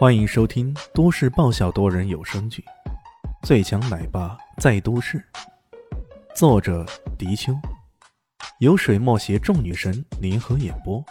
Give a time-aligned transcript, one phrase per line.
[0.00, 2.64] 欢迎收听都市爆笑多人有声剧
[3.46, 5.18] 《最强奶爸在都市》，
[6.34, 6.86] 作者：
[7.18, 7.52] 迪秋，
[8.60, 11.04] 由水墨携众女神联合演播，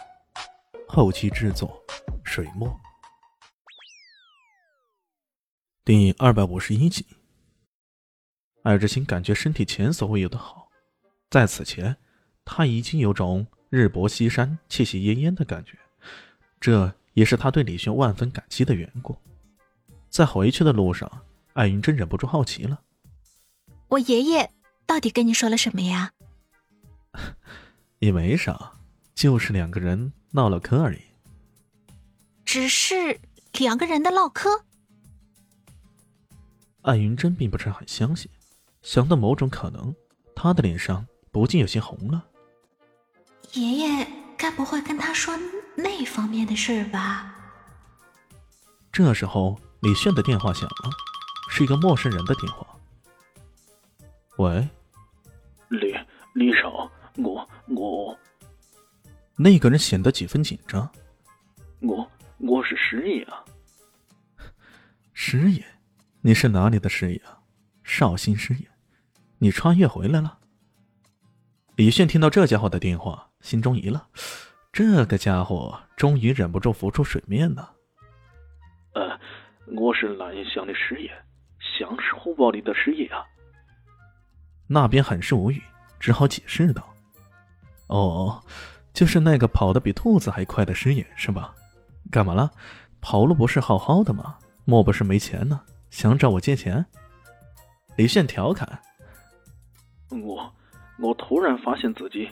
[0.88, 1.80] 后期制作：
[2.24, 2.68] 水墨。
[5.84, 7.06] 第二百五十一集，
[8.64, 10.66] 艾之星感觉身体前所未有的好，
[11.30, 11.96] 在此前，
[12.44, 15.78] 他已经有种日薄西山、气息奄奄的感觉，
[16.58, 16.92] 这。
[17.14, 19.16] 也是他对李轩万分感激的缘故。
[20.08, 21.10] 在回去的路上，
[21.52, 22.80] 艾云真忍不住好奇了
[23.88, 24.50] ：“我爷爷
[24.86, 26.12] 到底跟你说了什么呀？”
[28.00, 28.72] 也没啥，
[29.14, 31.00] 就是两个人闹了嗑而已。
[32.44, 33.20] 只是
[33.52, 34.64] 两个人的唠嗑。
[36.82, 38.30] 艾云真并不是很相信，
[38.82, 39.94] 想到某种可能，
[40.34, 42.24] 他的脸上不禁有些红了。
[43.52, 44.06] 爷爷
[44.40, 45.38] 该不会跟他说？
[45.76, 47.34] 那方面的事吧。
[48.90, 50.90] 这时候，李炫的电话响了，
[51.50, 52.66] 是一个陌生人的电话。
[54.38, 54.66] 喂，
[55.68, 55.94] 李
[56.32, 58.18] 李少，我我。
[59.36, 60.90] 那个人显得几分紧张。
[61.80, 63.44] 我我是师爷啊。
[65.12, 65.62] 师爷，
[66.22, 67.40] 你是哪里的师爷啊？
[67.84, 68.70] 绍兴师爷，
[69.36, 70.38] 你穿越回来了。
[71.76, 74.00] 李炫听到这家伙的电话，心中一愣。
[74.72, 77.72] 这个家伙终于忍不住浮出水面了。
[78.94, 79.18] 呃，
[79.76, 81.10] 我是蓝翔的师爷，
[81.58, 83.24] 翔是虎豹里的师爷啊。
[84.68, 85.60] 那边很是无语，
[85.98, 86.88] 只好解释道
[87.88, 88.40] ：“哦，
[88.92, 91.52] 就是那个跑得比兔子还快的师爷是吧？
[92.10, 92.50] 干嘛了？
[93.00, 94.38] 跑路不是好好的吗？
[94.64, 95.60] 莫不是没钱呢？
[95.90, 96.86] 想找我借钱？”
[97.96, 98.80] 李炫调侃
[100.22, 100.54] ：“我，
[101.00, 102.30] 我突然发现自己。”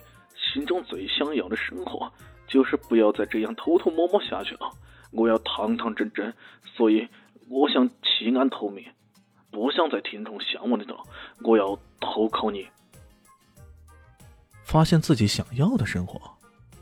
[0.52, 2.10] 心中最想要的生活，
[2.46, 4.70] 就是不要再这样偷偷摸摸下去了。
[5.10, 6.32] 我要堂堂正正，
[6.64, 7.08] 所以
[7.48, 8.84] 我想弃暗投明，
[9.50, 11.02] 不想再听从向往的道。
[11.42, 12.66] 我要投靠你。
[14.64, 16.20] 发现自己想要的生活，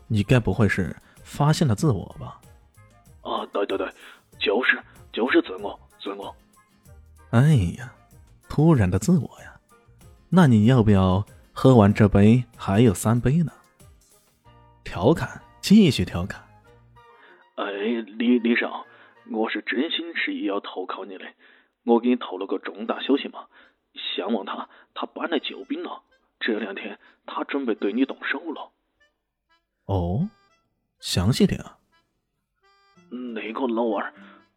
[0.09, 2.41] 你该不会是发现了自我吧？
[3.23, 3.89] 啊，对对对，
[4.41, 4.79] 就是
[5.13, 6.35] 就是自我，自我。
[7.31, 7.93] 哎呀，
[8.49, 9.61] 突然的自我呀，
[10.29, 11.25] 那你要不要？
[11.59, 13.51] 喝完这杯还有三杯呢。
[14.85, 16.45] 调侃，继续调侃。
[17.55, 17.65] 哎，
[18.19, 18.85] 李李少，
[19.31, 21.25] 我是真心实意要投靠你的。
[21.85, 23.47] 我给你透露个重大消息嘛，
[23.95, 26.03] 相望他他搬来救兵了。
[26.41, 28.71] 这两天他准备对你动手了。
[29.87, 30.29] 哦，
[31.01, 31.79] 详细点啊。
[33.09, 34.13] 那个老二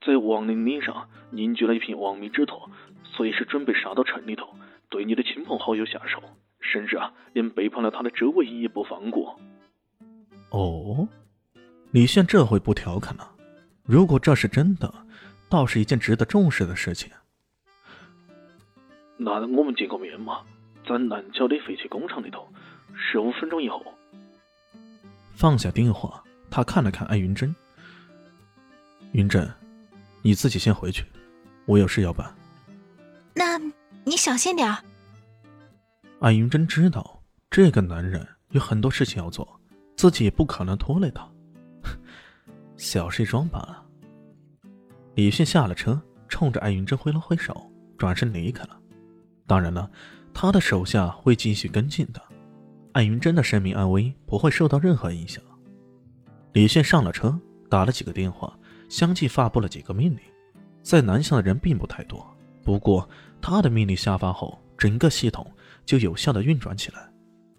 [0.06, 2.70] 在亡灵岭上凝聚了一片亡命之徒，
[3.06, 4.54] 随时准备杀到城里头，
[4.90, 6.22] 对你的亲朋好友下手。
[6.60, 9.40] 甚至啊，连背叛了他的周围也不放过。
[10.50, 11.08] 哦，
[11.92, 13.32] 李炫这回不调侃了。
[13.84, 14.94] 如果这是真的，
[15.50, 17.10] 倒是一件值得重视的事情。
[19.18, 20.42] 那我们见个面嘛，
[20.88, 22.48] 在南郊的废弃工厂里头，
[22.96, 23.84] 十五分钟以后。
[25.34, 27.56] 放下电话，他看了看艾云珍。
[29.14, 29.52] 云珍，
[30.22, 31.04] 你自己先回去，
[31.66, 32.34] 我有事要办。
[33.34, 33.58] 那
[34.06, 34.84] 你小心点儿。
[36.20, 39.48] 艾云真知道这个男人有很多事情要做，
[39.96, 41.26] 自己也不可能拖累他，
[42.76, 43.86] 小事一桩罢了。
[45.16, 48.78] 李迅下了车，冲着艾云真挥了挥手，转身离开了。
[49.48, 49.90] 当然了，
[50.34, 52.22] 他的手下会继续跟进的，
[52.92, 55.42] 艾云真的生命安危不会受到任何影响。
[56.52, 58.54] 李迅上了车，打了几个电话，
[58.90, 60.20] 相继发布了几个命令。
[60.84, 62.26] 在南向的人并不太多，
[62.62, 63.08] 不过
[63.42, 65.50] 他的命令下发后，整个系统。
[65.90, 67.12] 就有效的运转起来。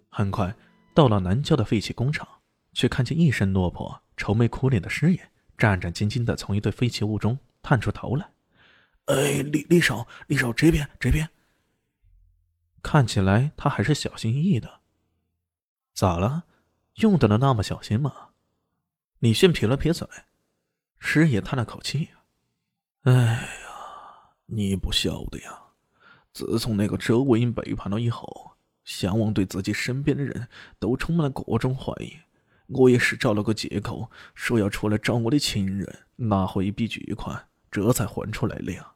[0.07, 0.55] 很快
[0.95, 2.25] 到了南郊的废弃工厂，
[2.71, 8.31] 却看见一身落魄、愁眉苦脸的师爷战战兢兢地从一堆废弃物中探出头来。
[9.07, 11.29] 哎，李李少，李少这边这边。
[12.81, 14.79] 看起来他还是小心翼翼的。
[15.93, 16.45] 咋了？
[16.95, 18.29] 用得了那么小心吗？
[19.19, 20.07] 李迅撇了撇嘴，
[20.99, 22.11] 师爷叹了口气
[23.03, 25.63] ：“哎呀，你不晓得呀。”
[26.33, 28.51] 自从那个周文英背叛了以后，
[28.83, 30.47] 项王对自己身边的人
[30.79, 32.13] 都充满了各种怀疑。
[32.67, 38.93] 我也是找了个借口，说要出来找我的亲人，拿回一笔巨款，这才混出来的呀。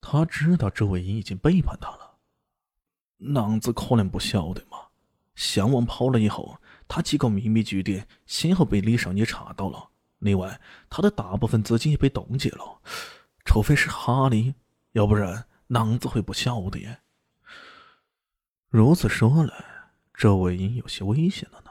[0.00, 2.14] 他知道周文英已经背叛他了，
[3.18, 4.78] 娘子可能不晓得嘛。
[5.34, 6.58] 项王跑了以后，
[6.88, 9.90] 他几个秘密据点先后被李少爷查到了。
[10.18, 10.58] 另外，
[10.88, 12.80] 他的大部分资金也被冻结了，
[13.44, 14.54] 除非是哈利，
[14.92, 15.44] 要不然。
[15.72, 17.00] 囊子会不晓得耶。
[18.68, 21.70] 如此说来，这魏婴有些危险了呢。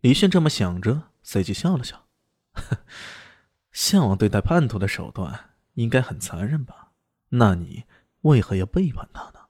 [0.00, 2.08] 李炫这么想着，随即笑了笑
[3.72, 6.92] ：“向往对待叛徒的手段应该很残忍吧？
[7.30, 7.84] 那你
[8.22, 9.48] 为何要背叛他呢？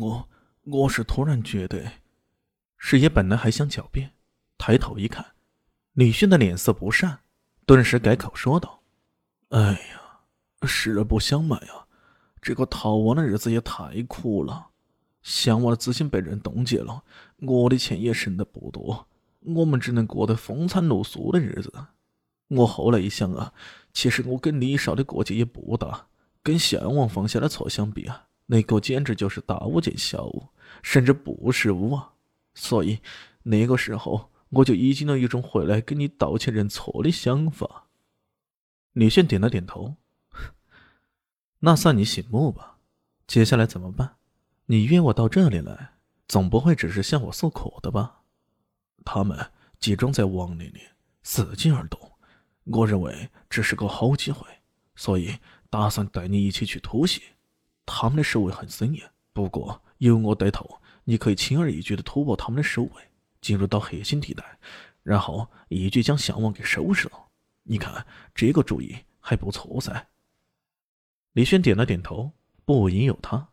[0.00, 0.28] 我
[0.62, 1.92] 我是突然觉得，
[2.76, 4.14] 师爷本来还想狡辩，
[4.58, 5.34] 抬头一看，
[5.92, 7.20] 李迅的脸色不善，
[7.66, 8.82] 顿时改口说道
[9.50, 10.09] ：“哎呀，
[10.66, 11.86] 实不相瞒呀，
[12.40, 14.68] 这个逃亡的日子也太苦了。
[15.22, 17.02] 向往的资金被人冻结了，
[17.38, 19.06] 我的钱也剩的不多，
[19.40, 21.72] 我们只能过得风餐露宿的日子。
[22.48, 23.52] 我后来一想啊，
[23.92, 26.06] 其实我跟李少的过节也不大，
[26.42, 30.48] 跟向往放下的错相比啊。”那个简直就是大巫见小巫，
[30.82, 32.14] 甚至不是巫啊！
[32.52, 32.98] 所以
[33.44, 37.84] 那个时候我就已经有一种回来跟你道歉认错的想法。
[38.94, 39.94] 李炫点了点头，
[41.60, 42.78] 那算你醒目吧。
[43.26, 44.16] 接下来怎么办？
[44.66, 45.92] 你约我到这里来，
[46.26, 48.22] 总不会只是向我诉苦的吧？
[49.04, 50.80] 他们集中在王陵里，
[51.24, 52.00] 伺机而动。
[52.64, 54.46] 我认为这是个好机会，
[54.96, 57.22] 所以打算带你一起去突袭。
[57.84, 62.90] 他们的守卫很森严，不过有我带头，你可以轻而易举的突破他们的守卫，
[63.40, 64.58] 进入到核心地带，
[65.02, 67.28] 然后一举将项王给收拾了。
[67.64, 70.06] 你看这个主意还不错噻。
[71.32, 72.32] 李轩点了点头，
[72.64, 73.48] 不疑有他。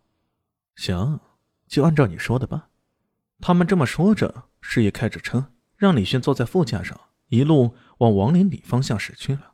[0.76, 1.20] 行，
[1.68, 2.70] 就按照你说的办。
[3.40, 9.54] 他们这么说着，师爷开着车，让李轩坐在副驾上，一路往王陵岭方向驶去了。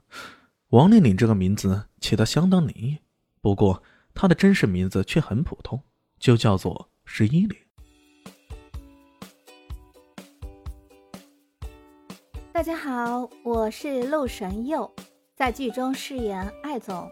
[0.69, 2.99] 王陵岭这个名字起得相当灵异，
[3.41, 3.83] 不过。
[4.15, 5.81] 他的真实名字却很普通，
[6.19, 7.57] 就叫做十一里。
[12.51, 14.93] 大家好，我是陆神佑，
[15.35, 17.11] 在剧中饰演艾总